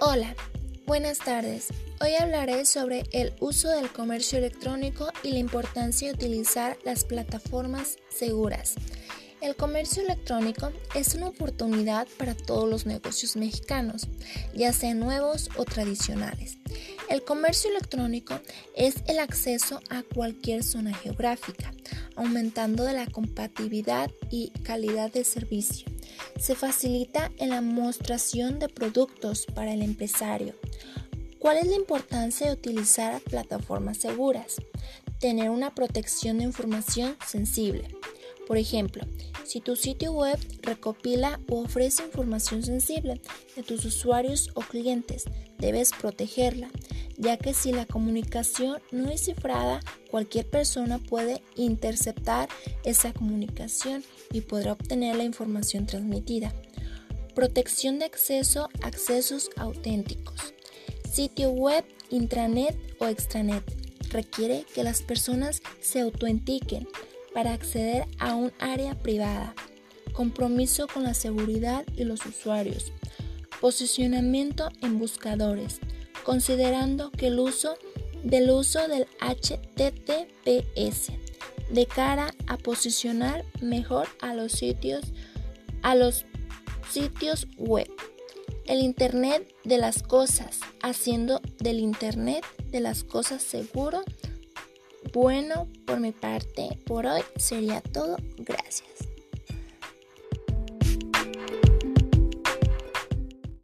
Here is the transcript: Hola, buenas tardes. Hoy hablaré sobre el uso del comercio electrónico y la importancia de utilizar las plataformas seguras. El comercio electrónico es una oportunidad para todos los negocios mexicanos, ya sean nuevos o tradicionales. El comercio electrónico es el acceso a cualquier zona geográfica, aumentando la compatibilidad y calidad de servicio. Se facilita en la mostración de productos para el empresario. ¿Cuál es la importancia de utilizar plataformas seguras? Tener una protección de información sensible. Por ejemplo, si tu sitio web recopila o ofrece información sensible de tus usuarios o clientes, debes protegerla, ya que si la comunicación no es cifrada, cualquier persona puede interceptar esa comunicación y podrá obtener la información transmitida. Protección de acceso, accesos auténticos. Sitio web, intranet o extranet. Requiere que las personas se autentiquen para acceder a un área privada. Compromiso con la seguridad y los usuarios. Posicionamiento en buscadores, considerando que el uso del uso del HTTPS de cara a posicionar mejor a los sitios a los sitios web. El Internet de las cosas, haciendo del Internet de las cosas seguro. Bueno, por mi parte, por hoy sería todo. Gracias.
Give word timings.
Hola, 0.00 0.36
buenas 0.86 1.18
tardes. 1.18 1.68
Hoy 2.00 2.14
hablaré 2.14 2.64
sobre 2.66 3.02
el 3.10 3.34
uso 3.40 3.68
del 3.68 3.90
comercio 3.90 4.38
electrónico 4.38 5.08
y 5.24 5.32
la 5.32 5.40
importancia 5.40 6.06
de 6.06 6.14
utilizar 6.14 6.78
las 6.84 7.02
plataformas 7.02 7.96
seguras. 8.08 8.76
El 9.40 9.56
comercio 9.56 10.04
electrónico 10.04 10.70
es 10.94 11.16
una 11.16 11.26
oportunidad 11.26 12.06
para 12.16 12.36
todos 12.36 12.70
los 12.70 12.86
negocios 12.86 13.34
mexicanos, 13.34 14.06
ya 14.54 14.72
sean 14.72 15.00
nuevos 15.00 15.50
o 15.56 15.64
tradicionales. 15.64 16.58
El 17.08 17.24
comercio 17.24 17.70
electrónico 17.70 18.38
es 18.76 18.96
el 19.06 19.18
acceso 19.18 19.80
a 19.88 20.02
cualquier 20.02 20.62
zona 20.62 20.92
geográfica, 20.92 21.72
aumentando 22.16 22.84
la 22.84 23.06
compatibilidad 23.06 24.10
y 24.30 24.50
calidad 24.62 25.10
de 25.10 25.24
servicio. 25.24 25.88
Se 26.38 26.54
facilita 26.54 27.32
en 27.38 27.48
la 27.48 27.62
mostración 27.62 28.58
de 28.58 28.68
productos 28.68 29.46
para 29.46 29.72
el 29.72 29.80
empresario. 29.80 30.54
¿Cuál 31.38 31.56
es 31.56 31.66
la 31.68 31.76
importancia 31.76 32.46
de 32.46 32.52
utilizar 32.52 33.22
plataformas 33.22 33.96
seguras? 33.96 34.56
Tener 35.18 35.48
una 35.48 35.74
protección 35.74 36.38
de 36.38 36.44
información 36.44 37.16
sensible. 37.26 37.88
Por 38.46 38.58
ejemplo, 38.58 39.04
si 39.44 39.60
tu 39.60 39.76
sitio 39.76 40.12
web 40.12 40.38
recopila 40.62 41.40
o 41.48 41.62
ofrece 41.62 42.02
información 42.02 42.62
sensible 42.62 43.20
de 43.56 43.62
tus 43.62 43.84
usuarios 43.84 44.50
o 44.54 44.60
clientes, 44.60 45.24
debes 45.58 45.90
protegerla, 45.92 46.70
ya 47.18 47.36
que 47.36 47.52
si 47.52 47.72
la 47.72 47.84
comunicación 47.84 48.80
no 48.92 49.10
es 49.10 49.24
cifrada, 49.24 49.80
cualquier 50.10 50.48
persona 50.48 50.98
puede 50.98 51.42
interceptar 51.56 52.48
esa 52.84 53.12
comunicación 53.12 54.04
y 54.32 54.40
podrá 54.42 54.72
obtener 54.72 55.16
la 55.16 55.24
información 55.24 55.86
transmitida. 55.86 56.54
Protección 57.34 57.98
de 57.98 58.06
acceso, 58.06 58.68
accesos 58.82 59.50
auténticos. 59.56 60.54
Sitio 61.12 61.50
web, 61.50 61.84
intranet 62.10 62.76
o 63.00 63.06
extranet. 63.06 63.64
Requiere 64.10 64.64
que 64.74 64.84
las 64.84 65.02
personas 65.02 65.60
se 65.80 66.00
autentiquen 66.00 66.88
para 67.34 67.52
acceder 67.52 68.06
a 68.18 68.34
un 68.34 68.52
área 68.58 68.94
privada. 68.94 69.54
Compromiso 70.12 70.86
con 70.86 71.02
la 71.02 71.14
seguridad 71.14 71.84
y 71.96 72.04
los 72.04 72.24
usuarios. 72.26 72.92
Posicionamiento 73.60 74.68
en 74.82 74.98
buscadores, 74.98 75.80
considerando 76.28 77.10
que 77.10 77.28
el 77.28 77.38
uso 77.38 77.78
del 78.22 78.50
uso 78.50 78.86
del 78.86 79.06
HTTPS 79.18 81.12
de 81.70 81.86
cara 81.86 82.34
a 82.46 82.58
posicionar 82.58 83.46
mejor 83.62 84.06
a 84.20 84.34
los 84.34 84.52
sitios 84.52 85.14
a 85.80 85.94
los 85.94 86.26
sitios 86.92 87.46
web. 87.56 87.90
El 88.66 88.80
Internet 88.80 89.50
de 89.64 89.78
las 89.78 90.02
cosas, 90.02 90.60
haciendo 90.82 91.40
del 91.60 91.80
Internet 91.80 92.44
de 92.70 92.80
las 92.80 93.04
cosas 93.04 93.42
seguro. 93.42 94.02
Bueno, 95.14 95.66
por 95.86 95.98
mi 95.98 96.12
parte, 96.12 96.78
por 96.84 97.06
hoy 97.06 97.22
sería 97.38 97.80
todo. 97.80 98.18
Gracias. 98.36 99.07